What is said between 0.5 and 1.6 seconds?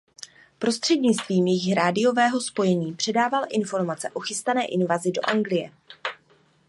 Prostřednictvím